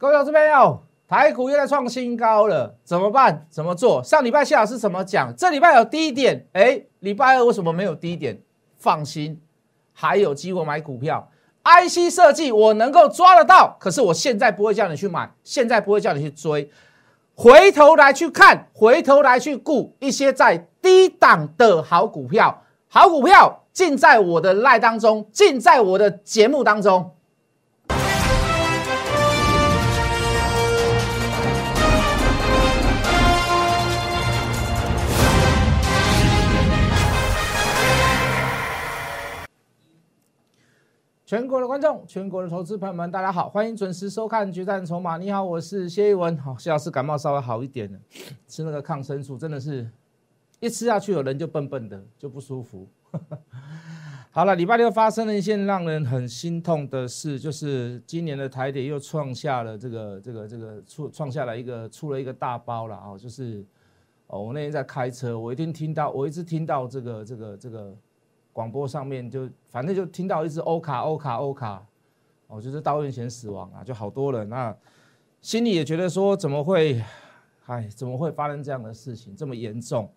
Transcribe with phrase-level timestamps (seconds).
[0.00, 3.46] 各位老师朋友，台股又在创新高了，怎么办？
[3.50, 4.02] 怎么做？
[4.02, 5.30] 上礼拜谢老师怎么讲？
[5.36, 8.40] 这礼拜有低点，哎，礼拜二为什么没有低点？
[8.78, 9.38] 放心，
[9.92, 11.28] 还有机会买股票。
[11.64, 16.70] IC 设计我能够抓得到，可是我现在不会叫你去买，现在不会叫你去追，
[17.34, 27.14] 回头来去看，回头来去顾一些在低档的好股票，好股票尽在我的赖当中，尽在我的节目当中。
[41.30, 45.14] 全国的观众，全国的投资朋友们，大家好，欢迎准时收看《决战筹码》。
[45.20, 46.36] 你好，我是谢一文。
[46.36, 48.00] 好，谢老师感冒稍微好一点了，
[48.48, 49.88] 吃那个抗生素，真的是
[50.58, 52.88] 一吃下去，有人就笨笨的，就不舒服。
[54.32, 63.16] 好了，礼拜六发生了一件让人很心痛的事，就是今年的台铁又创下了这个这个这个出创下了一个出了一个大包了啊！
[63.16, 63.64] 就是
[64.26, 67.96] 哦，我那天在开车，我一定听到，我一直听到这个这个这个。
[68.52, 71.86] 广播上面就反正就听到一直欧卡欧卡欧卡，
[72.48, 74.76] 哦，就是到院前死亡啊，就好多人，那
[75.40, 77.00] 心里也觉得说怎么会，
[77.66, 80.12] 哎，怎么会发生这样的事情这么严重，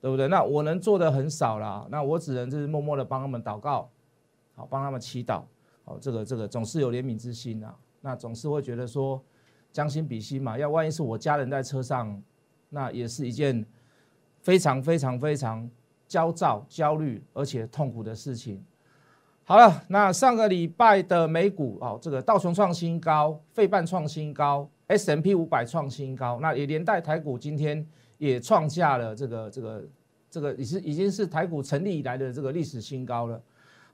[0.00, 0.28] 对不对？
[0.28, 3.88] 那我能做的很少啦，那我只能就是默默的帮他们祷告，
[4.54, 5.42] 好，帮他们祈祷，
[5.84, 9.20] 好，这个这个总是有怜悯之心啊，那总是会觉得说
[9.72, 12.22] 将心比心嘛，要万一是我家人在车上，
[12.68, 13.64] 那也是一件
[14.42, 15.70] 非常非常非常。
[16.12, 18.62] 焦躁、焦虑而且痛苦的事情。
[19.44, 27.86] 好了，那上个礼拜的美股哦，这个道琼创新高，费半创新高，S M P 五百创新高，那也连带台股今天
[28.18, 29.84] 也创下了这个这个
[30.30, 33.40] 这个已是已经是台股成立以来的这个历史新高了。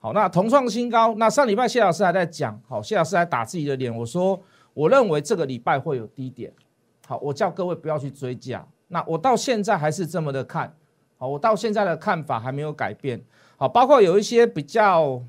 [0.01, 4.41] 好，那同创新高，那上礼拜谢老师还在讲，好，谢老师还打自己的脸，我说
[4.75, 6.53] 我认为这个礼拜会有低点，
[7.07, 10.75] 好，我叫各位不要去追价，那我到现在还是这么的看。
[11.19, 13.21] 好，我到现在的看法还没有改变。
[13.57, 15.21] 好，包括有一些比较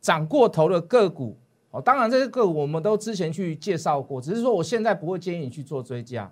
[0.00, 1.36] 涨过头的个股，
[1.70, 6.30] 哦，当然这些个股我们都之前去介绍过，只是说我现在不会建议你去做追加。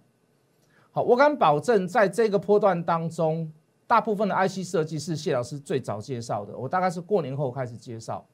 [0.93, 3.51] 好，我敢保证，在这个波段当中，
[3.87, 8.27] 大部分的 IC 设计是谢老师最早介绍的，我大概是过年后开始介绍，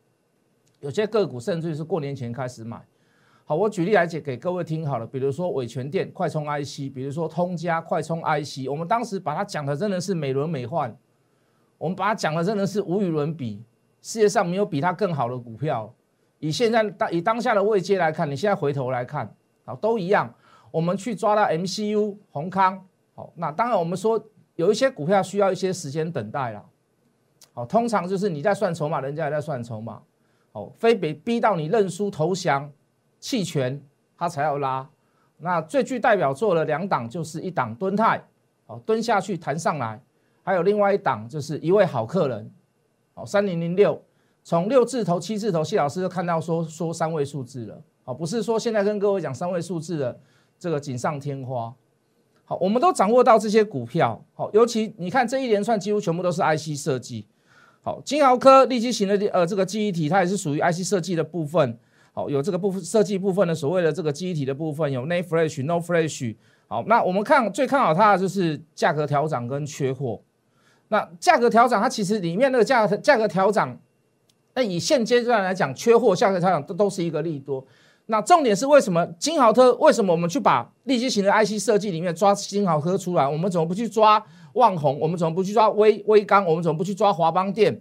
[0.80, 2.84] 有些个股甚至于是过年前开始买。
[3.44, 10.94] 好，我举例来解给各位听好了，比如说伟全电快充 IC，比如说通家快充 IC，我们当时把它讲的真的是美轮美奂，
[11.76, 13.62] 我们把它讲的真的是无与伦比，
[14.00, 15.92] 世界上没有比它更好的股票。
[16.38, 20.32] 以现在当以当下的位阶来看，你现在回头来看，好都一样。
[20.70, 24.24] 我们去抓到 MCU 宏康，好，那当然我们说
[24.54, 26.64] 有一些股票需要一些时间等待了，
[27.52, 30.00] 好，通常就是你在算筹码，人家也在算筹码，
[30.52, 32.70] 好，非得逼到你认输投降。
[33.22, 33.80] 弃权，
[34.18, 34.90] 它才要拉。
[35.38, 38.20] 那最具代表作的两档就是一档蹲泰，
[38.66, 40.02] 哦蹲下去弹上来，
[40.42, 42.50] 还有另外一档就是一位好客人，
[43.14, 44.02] 哦三零零六，
[44.42, 50.18] 从六字头、七字头，谢老师就看到说说三位数字了，哦不是说现在跟各位讲三位数字的
[50.58, 51.72] 这个锦上添花，
[52.44, 57.26] 好，我们都掌握到这些股票，好，尤其你看这一连串几乎全部都是 IC 设计，
[57.82, 61.78] 好，金豪科立基型的呃这个记忆体，它也是属于 IC 设计的部分。
[62.14, 66.36] 好，有这个部分设计部分的所谓的这个记忆体的部分，有 n a Flash、No Flash。
[66.68, 70.20] 好，那我们看最看好它的就是价格调整跟缺货。
[70.88, 73.78] 那价格调整，它其实里面那个价价格调整，
[74.54, 77.64] 那以现阶段来讲，缺货、价格调整都都是一个利多。
[78.06, 79.72] 那重点是为什么金豪特？
[79.76, 83.26] 为什么我们去把立基型的 IC 设计里面抓金豪科出来？
[83.26, 85.00] 我们怎么不去抓旺宏？
[85.00, 86.44] 我们怎么不去抓微微刚？
[86.44, 87.80] 我们怎么不去抓华邦电？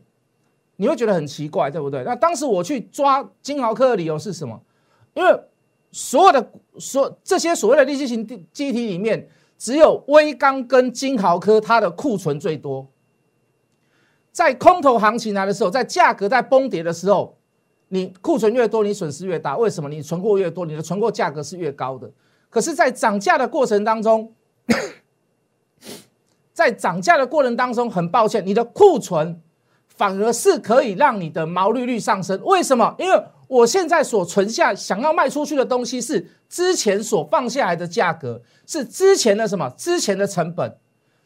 [0.81, 2.03] 你会觉得很奇怪，对不对？
[2.03, 4.59] 那当时我去抓金豪科的理由是什么？
[5.13, 5.39] 因为
[5.91, 12.87] 所有的所这些所谓的利息型记忆体里面，只有微刚跟金豪科它的库存最多。
[14.31, 17.37] 在空头行情来的时候，在价格在崩跌的时候，
[17.89, 19.55] 你库存越多，你损失越大。
[19.55, 19.87] 为什么？
[19.87, 22.09] 你存货越多，你的存货价格是越高的。
[22.49, 24.33] 可是，在涨价的过程当中，
[26.51, 29.39] 在涨价的过程当中，很抱歉，你的库存。
[29.95, 32.95] 反而是可以让你的毛利率上升，为什么？
[32.97, 39.69] 因为我现在所存下想要卖出去的东西是之前所放下来的价格，是之前的什么？
[39.77, 40.77] 之前的成本。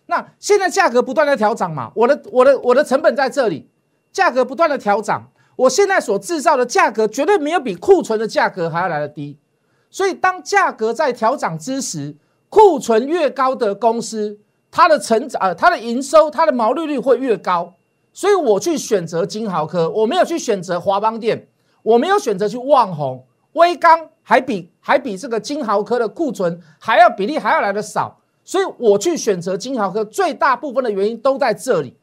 [0.07, 3.69] 那现在价格不断的调涨嘛，我的我的我的成本在这里，
[4.11, 9.39] 价格不断的调涨，我现在所制造的价格绝对没有比库存的价格还要来的低。
[9.89, 12.15] 所以当价格在调涨之时，
[12.49, 14.39] 库存越高的公司，
[14.69, 17.75] 它的成长呃它的营收它的毛利率会越高。
[18.15, 21.49] 所以我去选择金豪科，我没有去选择华邦电，
[21.83, 31.97] 我没有选择去旺宏，微钢还比还比这个金豪科的库存还要比例还要来的少，所以我去选择金豪科，最大部分的原因都在这里，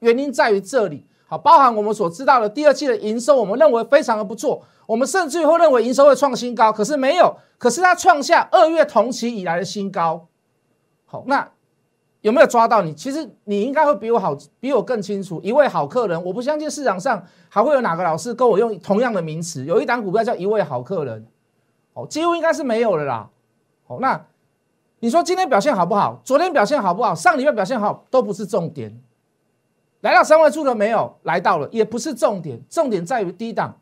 [0.00, 1.06] 原因在于这里。
[1.28, 10.26] 好，包含我们所知道的第二季的营收，我们认为非常的不错，我们甚至会认为营收会创新高，可是没有，可是它创下二月同期以来的新高。
[11.06, 11.48] 好，那
[12.22, 12.94] 有没有抓到你？
[12.94, 15.40] 其实你应该会比我好，比我更清楚。
[15.42, 19.64] 一位好客人，我不相信市场上还会有哪个老师跟我用同样的名词。
[19.66, 21.26] 有一档股票叫一位好客人，
[21.94, 23.28] 哦，几乎应该是没有了啦。
[23.88, 24.24] 哦，那
[25.00, 26.20] 你说今天表现好不好？
[26.24, 27.12] 昨天表现好不好？
[27.12, 29.02] 上礼拜表现好都不是重点。
[30.00, 31.16] 来到三位数了没有？
[31.24, 33.76] 来到了，也不是重点，重点在于低档，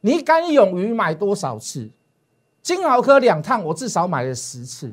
[0.00, 1.88] 你敢勇于买多少次？
[2.62, 4.92] 金豪科两趟，我至少买了十次。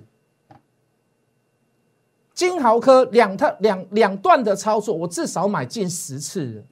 [2.34, 6.66] 金豪科两套两两段的操作，我至少买近十次。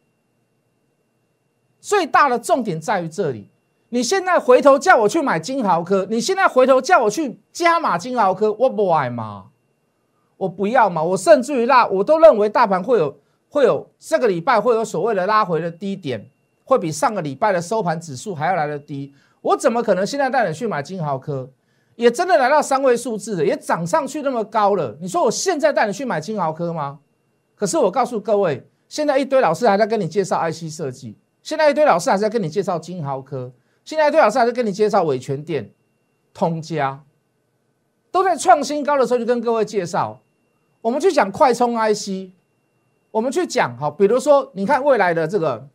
[1.80, 3.50] 最大的重点在于这里，
[3.90, 9.48] 你现在回头叫我去买金豪科，你现在回头叫我去加码金豪科，我不爱吗？
[10.38, 11.04] 我不要嘛！
[11.04, 13.18] 我甚至于拉我都认为大盘会有。
[13.54, 16.26] 会有这个礼拜会有所谓的拉回的低点，
[16.64, 19.14] 会比上个礼拜的收盘指数还要来的低。
[19.42, 21.50] 我怎么可能现在带你去买金豪科？
[22.02, 24.98] 也真的来到三位数字的，也涨上去那么高了。
[25.00, 27.00] 你说我现在带你去买金豪科吗？
[27.56, 33.52] 可是我告诉各位，现在一堆老师还在跟你介绍 IC 设计，现在一堆老师还在跟你介绍金豪科，
[33.86, 35.70] 现在一堆老师还在跟你介绍伟权电、
[36.34, 37.04] 通家，
[38.12, 40.20] 都在创新高的时候就跟各位介绍。
[40.82, 42.32] 我们去讲快充 IC。
[43.12, 45.68] 我们去讲好，比如说，你看未来的这个，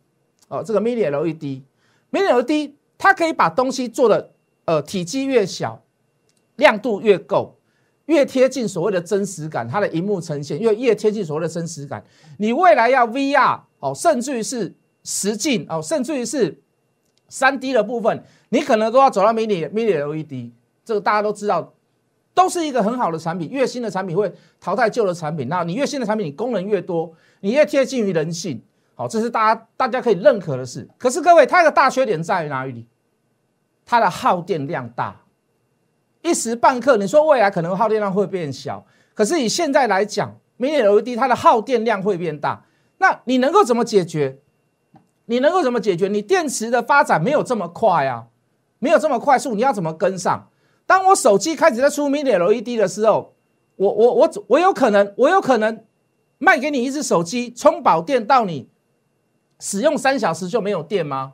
[0.47, 4.31] 哦，这个 Mini LED，Mini LED 它可以把东西做的，
[4.65, 5.79] 呃，体积越小，
[6.57, 7.57] 亮度越够，
[8.05, 12.03] 越贴近所谓的真实感，它的荧幕呈现越越贴近所谓的真实感。
[12.37, 16.61] 你未来要 VR 哦，甚至于是实境哦，甚至于是
[17.29, 20.51] 三 D 的部分，你可能都要走到 Mini Mini LED，
[20.85, 21.73] 这个大家都知道。
[22.33, 24.31] 都是一个很好的产品，越新的产品会
[24.61, 25.47] 淘汰旧的产品。
[25.49, 28.61] 那你越新的产品，你功能越多，你越贴近于人性，
[28.93, 30.87] 好，这是大家大家可以认可的事。
[30.99, 32.85] 可是各位，它的大缺点在于哪里？
[33.87, 35.19] 它的耗电量大，
[36.27, 42.65] 一时半刻，你说未来可能耗电量会变小，可是以现在来讲，Mini LED 它的耗电量会变大，
[42.97, 44.39] 那你能够怎么解决？
[45.25, 46.07] 你能够怎么解决？
[46.07, 48.27] 你电池的发展没有这么快啊，
[48.79, 50.49] 没有这么快速，你要怎么跟上？
[50.85, 53.33] 当我手机开始在出 Mini LED 的时候，
[53.75, 55.83] 我我我我有可能我有可能
[56.37, 58.69] 卖给你一只手机充饱电到你
[59.59, 61.33] 使用三小时就没有电吗？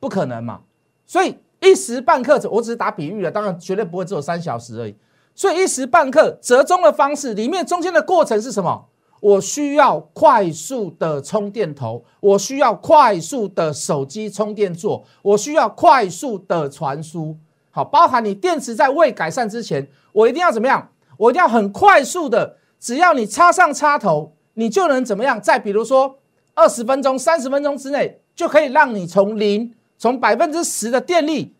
[0.00, 0.62] 不可能嘛！
[1.06, 4.94] 所以一时半刻，我只是打比喻了，当然绝对不会只有三小时而已。
[5.34, 8.86] 所以一时半刻折中的方式里面中间的过程是什么？
[9.20, 17.36] 我需要快速的充电头，我需要快速的手机充电座，我需要快速的传输。
[17.70, 20.90] 好，包含你电池在未改善之前，我一定要怎么样？
[21.16, 25.40] 我一定要很快速的，只要你插上插头，你就能怎么样？
[25.40, 26.18] 在比如说
[26.54, 31.54] 二十分钟、三十分钟之内，就可以让你从零，从百分之十的电力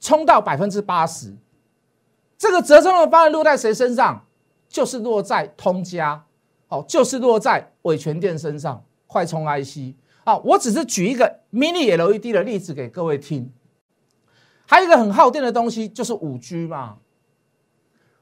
[0.00, 1.32] 充到百分之八十。
[2.36, 4.26] 这个折中的方案落在谁身上？
[4.68, 6.24] 就是落在通家，
[6.66, 9.94] 哦，就是落在伟全电身上，快充 IC。
[10.24, 13.48] 好，我只是举一个 Mini LED 的例子给各位听。
[14.66, 16.96] 还有一个很耗电的东西，就是五 G 嘛，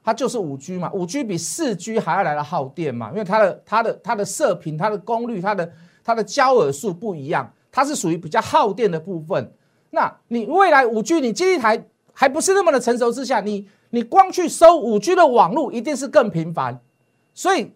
[0.03, 5.73] 它就是五 G 嘛，五 G 比四 G 还要来的耗电嘛，因为它的它的它的射频、它的功率、它的
[6.03, 9.51] 它的焦耳数不一样，它是属于比较耗电的部分。
[9.89, 16.79] 那你未来五 G 你基地台还不是那么的成熟之下，你你光去收五 G 的网络一定是更频繁，
[17.33, 17.73] 所以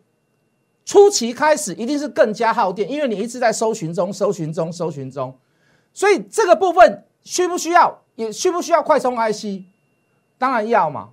[0.86, 5.38] 初期开始一定是更加耗电，因为你一直在搜寻中、搜寻中、搜寻中，
[5.94, 8.04] 所以这个部分需不需要？
[8.16, 9.66] 也需不需要快充 IC？
[10.38, 11.10] 当然要嘛。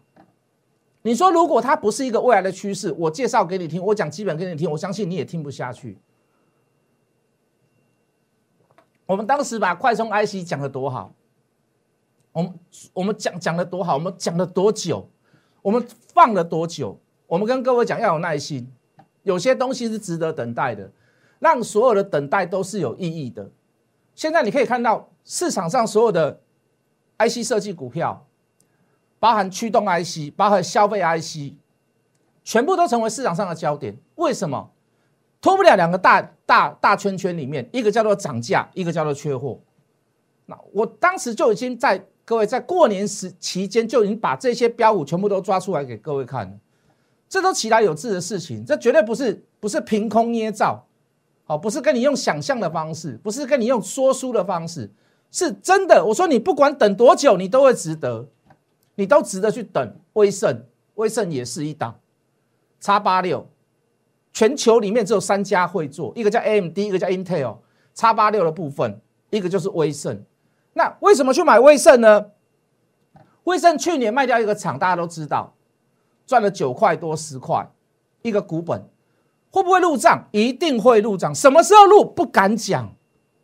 [1.03, 5.99] 你说如果它不是一个未来的趋势，我介绍给你听，我讲基本给你听，我相信你也听不下去。
[9.07, 11.13] 我们当时把快充 IC 讲的多好，
[12.33, 12.55] 我们
[12.93, 15.09] 我们讲讲的多好，我们讲了多久，
[15.63, 16.99] 我们放了多久？
[17.27, 18.73] 我们跟各位讲要有耐心，
[19.23, 20.91] 有些东西是值得等待的，
[21.39, 23.51] 让所有的等待都是有意义的。
[24.15, 26.41] 现在你可以看到市场上所有的。
[27.17, 28.27] IC 设计股票，
[29.21, 31.55] 包含驱动 IC，包含消费 IC，
[32.43, 33.97] 全部都成为市场上的焦点。
[34.17, 34.73] 为什么？
[35.45, 39.61] 脱不了两个大大大圈圈里面，一个叫做涨价，一个叫做缺货。
[40.47, 46.53] 那我当时就已经在各位在过年时期间就已经把这些标股全部都抓出来给各位看了。
[47.29, 50.87] 这都其来有志的事情，这绝对不是不是凭空捏造，
[51.45, 54.91] 好，不是跟你用想象的方式，不是跟你用说书的方式。
[55.31, 56.03] 是真的。
[56.07, 58.27] 我说你不管等多久，你都会值得，
[58.95, 59.95] 你都值得去等。
[60.15, 62.01] 威盛，威盛也是一档，
[62.81, 63.47] 叉八六，
[64.35, 67.57] 全球里面只有三家会做，一个叫 AMD，一个叫 Intel，
[67.95, 69.01] 叉八六的部分，
[69.31, 70.23] 一个就是威盛。
[70.73, 72.27] 那为什么去买威盛呢？
[73.45, 75.55] 威盛去年卖掉一个厂，大家都知道，
[76.27, 77.71] 赚了九块多十块，
[78.23, 78.89] 一个股本，
[79.51, 80.27] 会不会入账？
[80.33, 81.33] 一定会入账。
[81.33, 82.05] 什么时候入？
[82.05, 82.93] 不敢讲，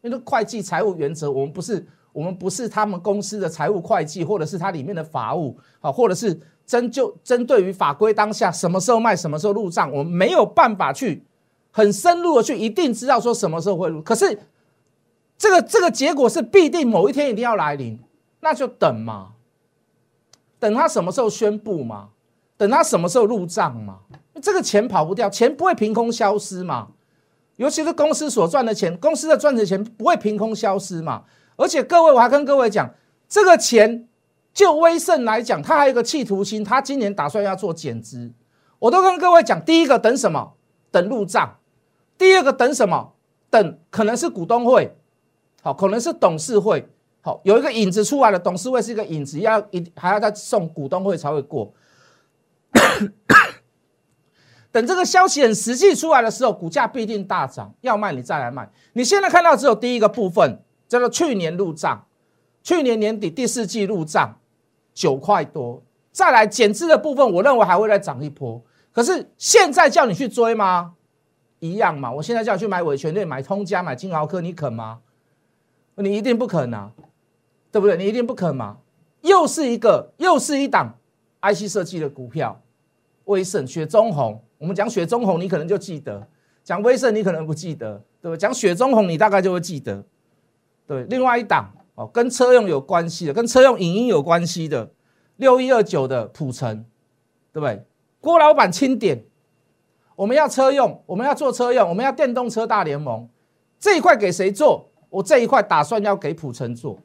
[0.02, 11.24] 因为会计财务原则，我们不是我们不是他们公司的财务会计，或者是它里面的法务啊，或者是针就针对于法规当下什么时候卖，什么时候入账，我们没有办法去
[11.72, 14.00] 很深入的去一定知道说什么时候会入。
[14.00, 14.38] 可是
[15.36, 17.98] 这个这个结果是必定某一天一定要来临，
[18.38, 19.32] 那就等嘛。
[20.60, 22.10] 等他什么时候宣布嘛？
[22.56, 23.98] 等他什么时候入账嘛？
[24.40, 26.90] 这个钱跑不掉，钱不会凭空消失嘛。
[27.56, 31.24] 尤其是公司所赚的钱，公司的赚的钱不会凭空消失嘛。
[31.56, 32.94] 而且各位，我还跟各位讲，
[33.28, 34.08] 这个钱
[34.52, 38.32] 就威盛来讲，他还有一个企图心，他今年打算要做减资。
[38.78, 40.54] 我都跟各位讲，第一个等什么？
[40.90, 41.58] 等入账。
[42.18, 43.14] 第二个等什么？
[43.48, 44.96] 等可能是股东会，
[45.62, 46.88] 好，可能是董事会。
[47.22, 51.72] 好，有一个影子出来了，董事会是一个影子，要一还要再送股东会才会过。
[54.72, 58.70] 等这个消息很实际出来的时候，股价必定大涨，要卖你再来卖。
[58.94, 62.06] 你现在看到只有第一个部分，叫做去年入账，
[62.62, 64.39] 去年年底第四季入账
[65.00, 68.62] 九块多，再来减资的部分，我认为还会再涨一波。
[68.92, 70.92] 可是现在叫你去追吗？
[71.58, 75.00] 一样嘛，我现在叫你去买伟权队、买通家、买金豪科，你肯吗？
[75.94, 76.92] 你一定不肯啊！
[77.72, 77.96] 对不对？
[77.96, 78.76] 你一定不肯嘛？
[79.22, 80.94] 又是一个，又是一档
[81.40, 82.60] IC 设计的股票，
[83.24, 84.42] 威盛、雪中红。
[84.58, 86.20] 我们讲雪中红，你可能就记得；
[86.62, 88.38] 讲威盛，你可能不记得，对不对？
[88.38, 90.04] 讲雪中红，你大概就会记得。
[90.86, 91.70] 对，另外一档
[92.06, 94.90] 跟车用有关系的，跟车用影音有关系的，
[95.36, 96.84] 六一二九的普成，
[97.52, 97.84] 对不对？
[98.20, 99.24] 郭老板钦点，
[100.16, 103.28] 我们要车用，我们要做车用，我们要电动车大联盟
[103.78, 104.90] 这一块给谁做？
[105.08, 106.98] 我这一块打算要给普成做。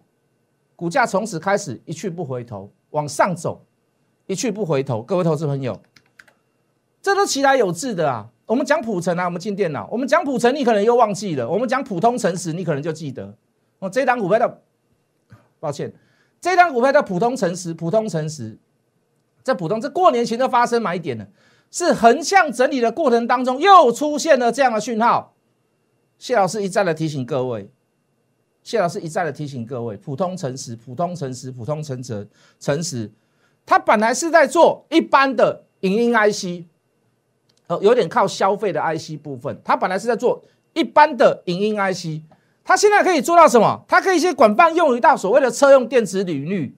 [0.75, 3.65] 股价从此开始一去不回头，往上走，
[4.27, 5.01] 一去不回头。
[5.01, 5.79] 各位投资朋友，
[7.01, 8.27] 这都其来有致的啊！
[8.45, 13.33] 我们讲普成啊，我们进电脑，我们讲普成，你可能又忘记了；我们讲普通诚实，你可能就记得。
[13.79, 14.61] 哦，这档股票的，
[15.65, 15.91] 抱歉，
[16.39, 18.55] 这张股票叫普通诚实，普通诚实，
[19.43, 21.27] 这普通这过年前就发生买点了，
[21.71, 25.33] 是横向整理的过程当中又出现了这样的讯号。
[26.19, 27.71] 谢老师一再的提醒各位。
[28.61, 32.27] 谢老师一再的提醒各位：普通诚实，普通诚实，普通诚实，
[32.59, 33.11] 诚实。
[33.65, 36.65] 他本来是在做一般的影音 IC，
[37.65, 39.59] 呃，有点靠消费的 IC 部分。
[39.63, 40.43] 他本来是在做
[40.73, 42.21] 一般的影音 IC，
[42.65, 43.85] 他现在可以做到什么？
[43.87, 46.75] 他可以一些广泛用于到所谓的车用电池领域。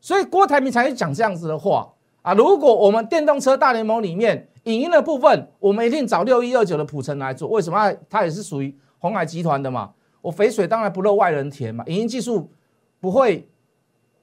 [0.00, 2.34] 所以郭台铭才会讲这样子的话啊！
[2.34, 7.48] 如果我们电动车大联盟里面影音的部分，我们一定找六一二九的普成来做。
[7.48, 7.92] 为什么？
[8.08, 9.92] 它也是属于红海集团的嘛。
[10.20, 12.52] 我肥水当然不漏外人田嘛，影音技术
[13.00, 13.48] 不会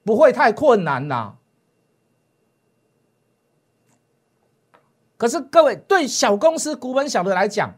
[0.05, 1.33] 不会太困难呐。
[5.17, 7.75] 可是各位对小公司股本小的来讲，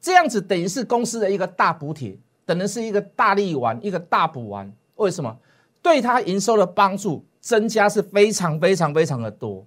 [0.00, 4.72] 这样子等于是公司的一个大补贴，等于是一个大力丸，一个大补丸。
[4.96, 5.36] 为什么？
[5.80, 9.66] 对它营收的帮助增加是非常非常非常的多。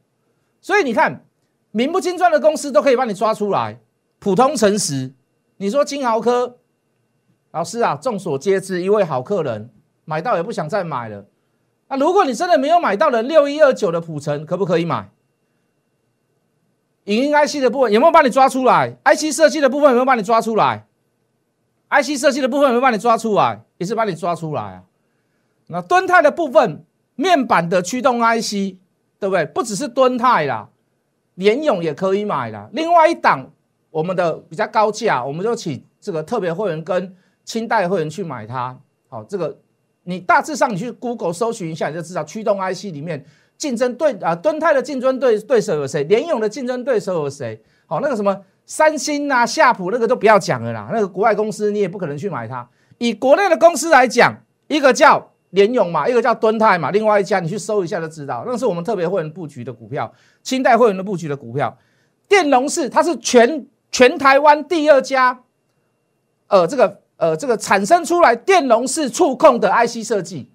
[0.59, 1.25] 所以你看，
[1.71, 3.79] 名不经传的公司都可以帮你抓出来，
[4.19, 5.13] 普通诚实。
[5.57, 6.57] 你说金豪科？
[7.51, 9.69] 老师啊，众所皆知，一位好客人
[10.05, 11.25] 买到也不想再买了。
[11.87, 15.11] 那如果你真的没有买到的六一二九的普城，可不可以买？
[17.05, 20.85] 影音 IC 的部分有没有帮你抓出来？IC 设计的部分有没有帮你抓出来
[21.89, 23.63] ？IC 设计的部分有没有帮你抓出来？
[23.77, 24.83] 也是帮你抓出来啊。
[25.67, 28.77] 那敦泰的部分，面板的驱动 IC，
[29.19, 29.45] 对不对？
[29.45, 30.69] 不只是敦泰啦，
[31.35, 32.69] 联咏也可以买啦。
[32.73, 33.51] 另外一档，
[33.89, 37.15] 我们的比较高价，我们就请这个特别会员跟。
[37.43, 38.77] 清代会员去买它，
[39.09, 39.57] 好，这个
[40.03, 43.25] 你大致上你去 Google 搜寻一下，你就知道驱动 IC 里面
[43.61, 46.03] 竞争对啊，敦泰的竞争对对手有谁？
[46.05, 47.61] 联咏的竞争对手有谁？
[47.85, 52.67] 好，那个什么三星啊、夏普那个都不要讲了啦，那个国外公司你也不可能去买它。
[52.97, 54.35] 以国内的公司来讲，
[54.67, 61.77] 一个叫联咏嘛，一个叫敦泰嘛，另外一家你去搜一下就知道，那是我们特别会员布局的股票，清代会员的布局的股票。
[62.27, 65.43] 电容是它是全全台湾第二家，
[66.47, 66.99] 呃，这个。
[67.21, 70.50] 呃，这个产生出来电容式触控的 IC 设计，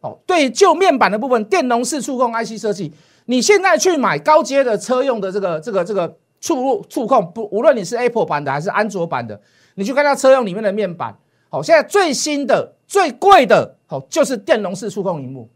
[0.00, 2.92] 哦，对，旧面板的部分，电容式触控 IC 设计，
[3.26, 9.40] 你现在去买高阶的车用的这个这个这个触触控，不，无论你是 Apple 版的还是安卓版的，
[9.74, 11.14] 你去看它车用里面的面板，
[11.48, 15.48] 好，现在最新的、最贵的，好就是电容式触控荧幕，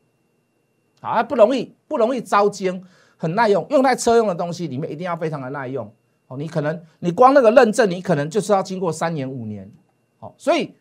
[1.01, 2.85] 好，不容易，不容易招精，
[3.17, 5.91] 很耐用，用在车用的东西里面一定要非常的耐用。
[6.27, 9.71] 哦，你可能你光那个认证，你可能就是要经过三年五年。
[10.19, 10.75] 好，所以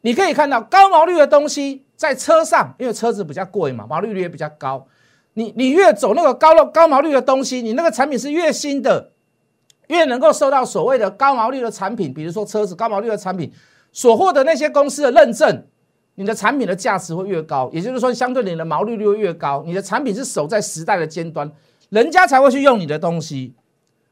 [0.00, 4.86] 你可以看到高毛率的东西在车上，因为车子比较贵嘛，毛利率也比较高。
[5.34, 9.10] 你你越走那个高了高毛率的东西，你那个产品是越新的，
[9.88, 13.52] 越能够受到所谓的高毛率的产品，比如说车子高毛率的产品。
[13.96, 15.66] 所获得那些公司的认证，
[16.16, 19.62] 你的产品的价值会越高，也就是说，相对你的毛利率会越高。
[19.64, 21.48] 你的产品是守在时代的尖端，
[21.90, 23.54] 人家才会去用你的东西，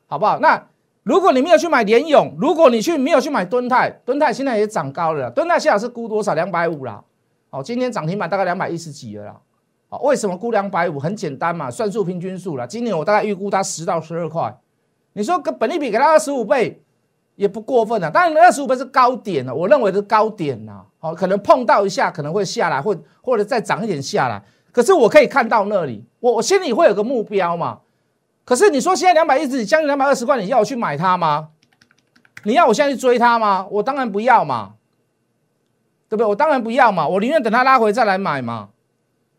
[0.06, 0.38] 好不好？
[0.38, 0.68] 那
[1.02, 6.34] 如果你没有去买联勇，如果你去没有去买敦泰，敦泰现在也涨高了，敦泰现在是估多少？
[6.34, 7.02] 两百五啦。
[7.52, 9.36] 哦，今天涨停板大概两百一十几了啦。
[9.90, 10.98] 哦，为什么估两百五？
[10.98, 12.66] 很简单嘛，算数平均数了。
[12.66, 14.52] 今年我大概预估它十到十二块，
[15.12, 16.82] 你说跟本利比给它二十五倍。
[17.34, 24.40] 也不过分啊，当然二十五倍是高点了，我认为是高点呐，好，可能碰到一下可能会下来，或或者再涨一点下来，
[24.70, 27.80] 可是我可以看到那里，我我心里会有个目标嘛。
[28.44, 31.48] 可是你说现在两百一十几，将近两百二十块，你要我去买它吗？
[32.44, 33.66] 你要我现在去追它吗？
[33.70, 34.74] 我当然不要嘛，
[36.12, 36.26] 对不对？
[36.26, 38.68] 我当然不要嘛，我宁愿等它拉回再来买嘛，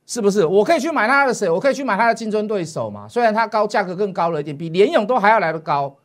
[0.08, 0.44] 是不是？
[0.44, 1.48] 我可以去买它的谁？
[1.48, 3.08] 我可以去买它的竞争对手嘛？
[3.08, 5.96] 虽然它高价格更高了一点，比联勇都还要来的高。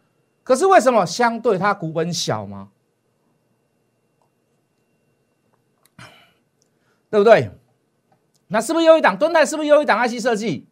[0.44, 2.68] 可是为什么相对它股本小嘛？
[7.08, 7.50] 对不对？
[8.48, 9.46] 那是不是又一档蹲泰？
[9.46, 10.68] 是不是又一档 IC 设计？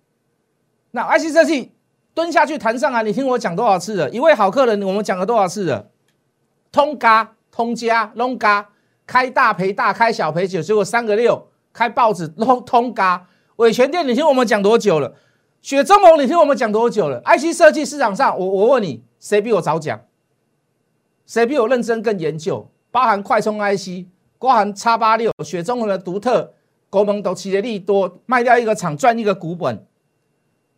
[0.90, 1.72] 那 IC 设计
[2.12, 4.10] 蹲下去弹上来，你听我讲多少次了？
[4.10, 5.88] 一位好客人，我们讲了多少次了？
[6.70, 8.68] 通嘎通家龙嘎
[9.06, 15.14] 开大赔大，开小赔小，结果三个六开报纸通通嘎伟全店，你听我们讲多久了？
[15.62, 19.02] 雪中红，你听我们讲多久了？IC 设计市场上，我我问你。
[19.18, 20.00] 谁比我早讲？
[21.26, 22.70] 谁比我认真更研究？
[22.92, 24.06] 包含快充 IC，
[24.38, 26.52] 包含叉八六、雪中红的独特，
[26.88, 29.84] 国门都起的利多，卖掉一个厂赚一个股本，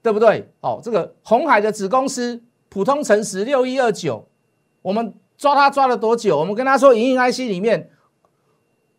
[0.03, 0.49] 对不对？
[0.61, 4.27] 哦，这个红海的子公司普通诚实六一二九，
[4.81, 6.39] 我们抓他抓了多久？
[6.39, 7.91] 我们跟他说，盈盈 IC 里面，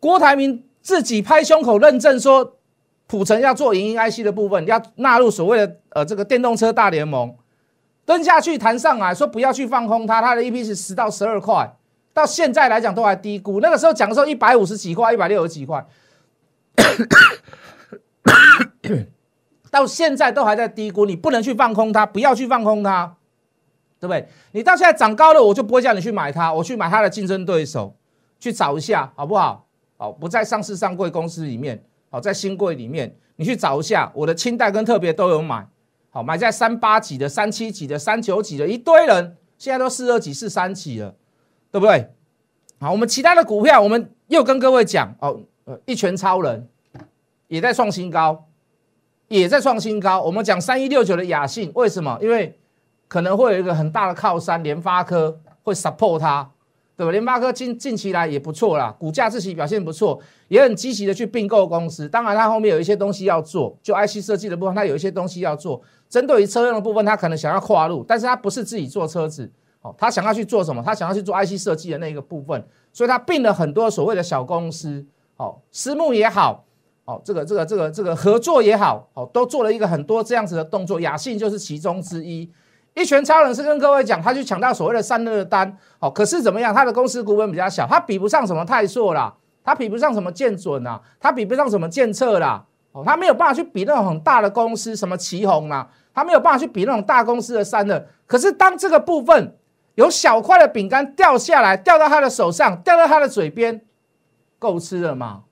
[0.00, 2.56] 郭台铭自己拍胸口认证说，
[3.06, 7.36] 普成要做盈盈 IC 的部分，要纳入所谓的呃这个电动车大联盟。
[8.06, 11.76] 蹲下去谈上来说不要去放空它，它的 EP 是十到十二块，
[12.12, 13.60] 到现在来讲都还低估。
[13.60, 15.86] 那个时候讲的时候一百五十几块，一百六十几块，
[19.70, 21.04] 到现在都还在低估。
[21.04, 23.14] 你不能去放空它，不要去放空它，
[24.00, 24.28] 对不对？
[24.52, 27.94] 你到现在涨高了，我就不会叫你去买它，我去买它的竞争对手，
[28.40, 29.66] 去找一下好不好？
[30.00, 35.68] 好，不在上市上柜公司里面，好在新柜里面，你去找一下，我的清代跟特别都有买。
[36.08, 41.14] 好，买在三八几的、三七几的、三九几的一堆人，现在都四二几、四三几了，
[41.70, 42.08] 对不对？
[42.78, 46.66] 好，我们其他的股票，我们又跟各位讲哦，呃，一拳超人
[47.48, 48.46] 也在创新高，
[49.28, 50.22] 也在创新高。
[50.22, 52.16] 我们讲三一六九的雅信，为什么？
[52.22, 52.58] 因为
[53.06, 56.50] 可能会有一个很大的靠山，联发科会 support 它。
[57.00, 57.10] 对吧？
[57.10, 62.06] 联发科近近期来也不错啦，股价自己表现不错，也很积极的去并购公司。
[62.06, 65.80] 当然，它后面有一些东西要做，就 IC 设计的部分，它有一些东西要做。
[66.10, 70.82] 针对于车用的部分，它可能想要跨入，但是它不是自己做车子，哦，他想要去做什么？
[70.84, 75.06] 他想要去做 IC 设计的那一个部分，所以他并了很多所谓的小公司，
[75.38, 76.66] 哦，私募也好，
[77.06, 81.00] 哦，这个这个这个这个合作也好，哦，都做了一个很多这样子的动作。
[81.00, 82.50] 雅信就是其中之一。
[82.94, 86.74] 一拳超人是跟各位讲，他去抢到所谓的散热单，哦，可是怎么样？
[86.74, 98.04] 他的公司股本比较小，他比不上什么泰硕啦，他比不上什么建准啦，他比不上什么建策啦，哦，他没有办法去比那种很大的公司，什么旗宏啦，他没有办法去比那种大公司的散热。
[98.26, 99.56] 可是当这个部分
[99.94, 103.80] 有小块的饼干掉下来，掉到他的手上，掉到他的嘴边，
[104.58, 105.42] 够吃了嘛？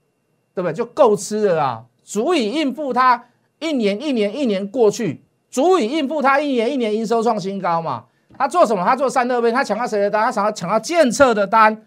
[0.54, 0.72] 对不对？
[0.72, 3.26] 就够吃了啊，足以应付他
[3.60, 5.24] 一年一年一年过去。
[5.50, 8.04] 足以应付他一年一年营收创新高嘛？
[8.36, 8.84] 他做什么？
[8.84, 10.22] 他做三六倍，他抢到谁的单？
[10.22, 11.84] 他想要抢到建测的单，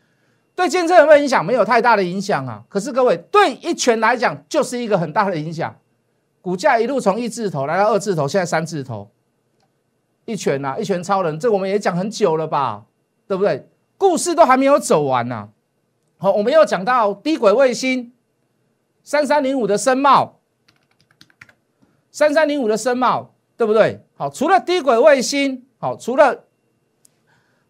[0.55, 1.45] 对建测有没有影响？
[1.45, 2.63] 没有太大的影响啊。
[2.67, 5.73] 可是各位，对一拳来讲就是一个很大的影响。
[6.41, 9.11] 股价一路从一字头来到二字头，现在三字头，
[10.25, 12.83] 一拳呐，一拳超人，这我们也讲很久了吧？
[13.27, 13.69] 对不对？
[13.97, 15.49] 故事都还没有走完呢。
[16.17, 18.11] 好，我们又讲到低轨卫星，
[19.03, 20.39] 三三零五的申茂，
[22.11, 23.35] 三三零五的申茂。
[23.61, 24.03] 对不对？
[24.17, 26.45] 好，除了低轨卫星，好，除了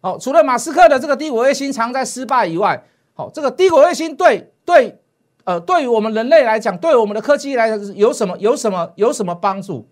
[0.00, 4.98] 好，除了马斯克的这个低轨卫星常在失败以外，好，这个低轨卫星对对
[5.44, 9.86] 呃，对于我们人类来讲，对我们的科技来讲，有什么有什么有什么帮助？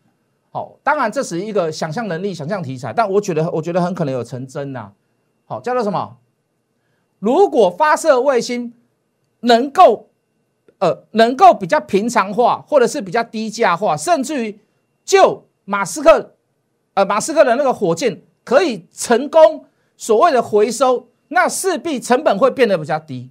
[0.50, 4.92] 好，当然这是一个想象能力、想象题材，但我觉得我觉得很可能有成真呐。
[5.44, 6.16] 好，叫做什么？
[7.18, 8.72] 如果发射卫星
[9.40, 10.08] 能够
[10.78, 14.58] 呃能够比较平常化，或者是比较低价化，甚至于
[15.04, 16.37] 就马斯克
[16.94, 19.64] 呃马斯克的那个火箭可以成功
[19.96, 23.31] 所谓的回收，那势必成本会变得比较低。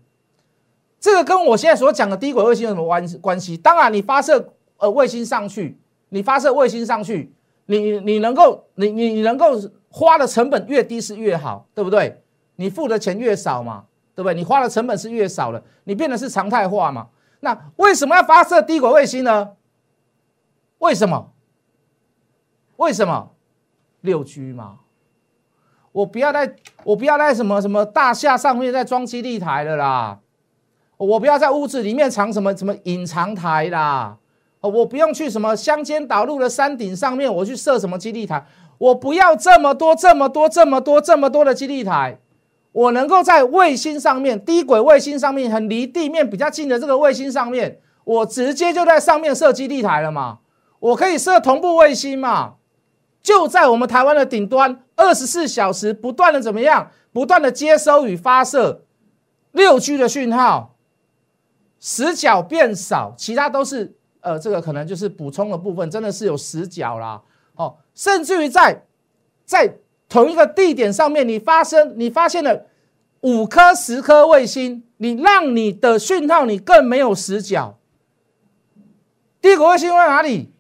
[1.00, 3.56] 这个跟我现在所讲的低轨卫星有什么关关系？
[3.58, 5.78] 当然，你发射呃卫星上去，
[6.10, 7.34] 你发射卫星上去，
[7.68, 12.22] 你你能够你你你能够花的成本越低是越好，对不对？
[12.58, 14.34] 你付的钱越少嘛，对不对？
[14.34, 17.08] 你花的成本是越少了，你变得是常态化嘛？
[17.40, 19.52] 那为什么要发射低轨卫星呢？
[20.80, 21.32] 为什么？
[22.80, 23.32] 为什么？
[24.00, 24.78] 六 G 嘛，
[25.92, 30.20] 我不要在，我不要在什么什么大厦上面再装基地台了啦。
[30.96, 34.18] 我不要在屋子里面藏什么什么隐藏台啦，
[34.62, 38.46] 我不用去什么乡间道路的山顶上面，我去设什么基地台，
[38.78, 42.18] 我不要这么多这么多这么多这么多的基地台，
[42.72, 50.40] 我能够在卫星上面，低轨卫星上面，很离地面比较近的这个卫星上面，我直接就在上面设基地台了嘛，
[50.80, 52.56] 我可以设同步卫星嘛，
[53.22, 58.84] 就在我们台湾的顶端，二十四小时不断的怎么样，不断的接收与发射
[59.52, 60.76] 六 G 的讯号。
[61.82, 67.22] 死角变少，其他都是呃，这个可能就是补充的部分，真的是有死角啦。
[67.56, 68.84] 哦，甚至于在
[69.46, 69.78] 在
[70.10, 72.66] 同一个地点上面，你发生你发现了
[73.22, 77.78] 五颗、十颗卫星，你让你的讯号你更没有死角。
[79.40, 80.52] 第一个卫星在哪里？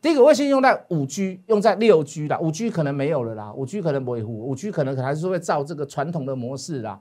[0.00, 7.00] 第一个卫星用在五 G，用在六 G 啦，五 G 可能没有了啦，五 G 可能不会五 G 可能还是会照这个传统的模式啦。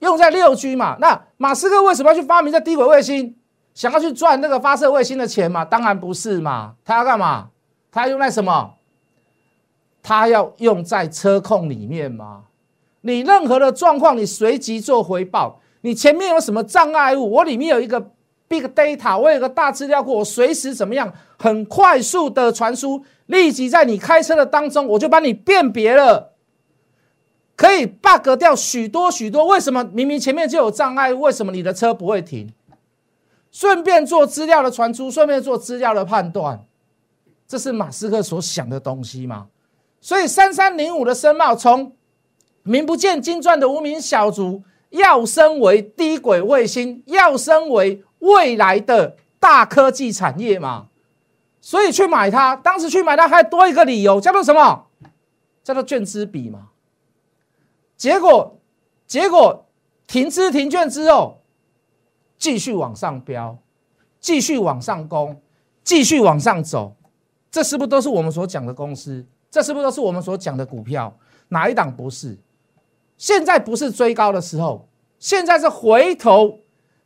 [0.00, 0.96] 用在六 G 嘛？
[0.98, 3.36] 那马斯克为什么要去发明这低轨卫星？
[3.72, 5.64] 想要去赚那个发射卫星的钱嘛？
[5.64, 6.74] 当然不是嘛！
[6.84, 7.48] 他要干嘛？
[7.90, 8.74] 他要用在什么？
[10.02, 12.42] 他要用在车控里面嘛？
[13.00, 15.60] 你任何的状况，你随即做回报。
[15.80, 17.30] 你前面有什么障碍物？
[17.30, 18.10] 我里面有一个
[18.52, 26.34] big data，我有个大资料库，我随时怎么样，很快速的传输，立即在你开车的当中，我就帮你辨别了。
[27.56, 31.14] 可以 bug 掉许多许多，为什么明明前面就有障碍？
[31.14, 32.52] 为什么你的车不会停？
[33.50, 36.64] 顺便做资料的传输，顺便做资料的判断，
[37.46, 39.46] 这是马斯克所想的东西吗？
[40.00, 41.94] 所以三三零五的声貌从
[42.64, 50.88] 名不见经传的无名小卒，要升为低轨卫星，要升为未来的大科技产业嘛？
[51.60, 54.86] 所以去买它，当时去买它还多一个理由，叫做什么？
[55.62, 56.70] 叫做卷资比嘛？
[57.96, 58.58] 结果，
[59.06, 59.66] 结果
[60.08, 61.42] 停资停券之后，
[62.36, 63.58] 继续往上飙，
[64.18, 65.40] 继续往上攻，
[65.84, 66.96] 继续往上走，
[67.50, 69.24] 这是不是都是我们所讲的公司？
[69.50, 71.16] 这是不是都是我们所讲的股票？
[71.48, 72.36] 哪一档不是？
[73.16, 74.88] 现在不是追高的时候，
[75.20, 76.58] 现在是回头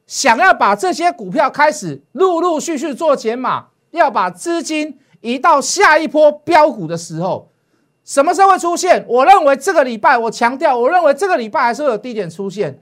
[0.07, 7.51] 想要把这些股票开始陆陆续续做减码，要把资金移到下一波标股的时候。
[8.05, 9.05] 什么时候会出现？
[9.09, 12.81] 我认为这个礼拜，我强调，我认为这个礼拜还是会有低点出现，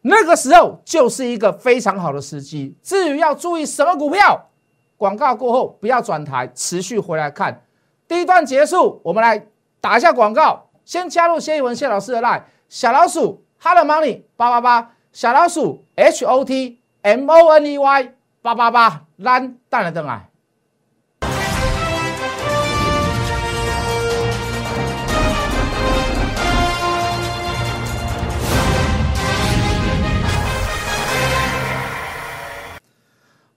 [0.00, 2.74] 那个时候就是一个非常好的时机。
[2.82, 4.48] 至于要注意什么股票，
[4.96, 7.62] 广告过后不要转台，持续回来看。
[8.08, 9.46] 第一段结束，我们来
[9.78, 10.70] 打一下广告。
[10.86, 12.40] 先加入谢一文谢老师的 line，
[12.70, 20.28] 小老鼠 Hello Money 八八八，小老鼠 H O T M O N E Y 八八八，蓝淡了灯啊。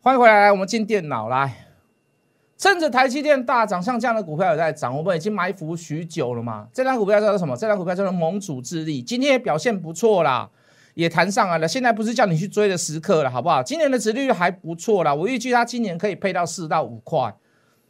[0.01, 1.65] 欢迎回来，我们进电脑来。
[2.57, 6.69] 趁着台积电大涨，像这样的股票也在涨，我们已经埋伏许久了嘛。
[6.71, 7.57] 这张股票叫做什么？
[7.57, 10.49] 这张股票叫做盟主智力，今天也表现不错啦，
[10.99, 11.65] 也弹上来了。
[11.65, 13.63] 现在不是叫你去追的时刻了，好不好？
[13.63, 17.33] 今年的值率还不错啦，我预计它今年可以配到四到五块。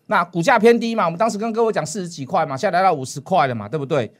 [0.05, 4.11] 那股价偏低嘛，我们当时跟各位讲四十几块嘛，现在来到五十块了嘛，对不对？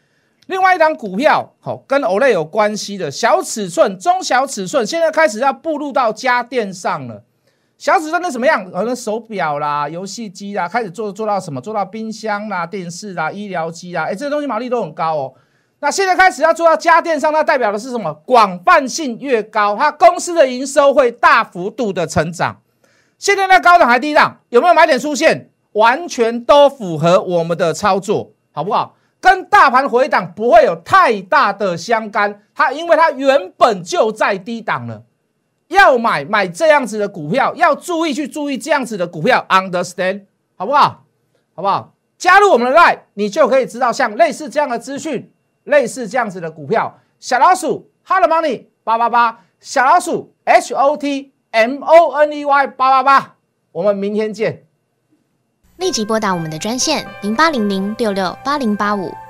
[0.47, 7.23] 另外一张股票，好，跟 Olay 有关系的小尺寸、中小尺寸，现在开始要步入到家电上了。
[7.78, 8.69] 小尺寸的什么样？
[8.71, 11.62] 可能手表啦、游戏机啦，开始做做到什么？
[11.62, 15.34] 做到冰箱啦、电视啦、医疗机啦，哎，这些东西毛利都很高哦。
[15.82, 18.13] 那现在开始要做到家电上，那代表的是什么？
[18.26, 22.62] 广泛性越高，它公司的营收会大幅度的成长。
[23.18, 25.50] 现在在高档还低档，有没有买点出现？
[25.74, 28.96] 完全都符合我们的操作，好不好？
[29.22, 35.04] 跟大盘回档不会有太大的相干，它因为它原本就在低档了。
[35.68, 40.24] 要买买这样子的股票，要注意去注意这样子的股票，understand
[40.56, 41.04] 好不好？
[41.54, 41.94] 好不好？
[42.18, 45.32] 加入我们的 line，你就可以知道像类似这样的资讯，
[45.70, 47.00] 类似这样子的股票。
[47.20, 53.36] 小老鼠，Hot Money 八八八，小老鼠 H O T M O N E Y 八八八，
[53.72, 54.66] 我们明天见。
[55.78, 59.14] 立即拨打我们的专线零八零零六六八零八五